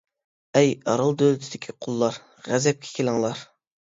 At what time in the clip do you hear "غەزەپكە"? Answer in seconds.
2.49-2.95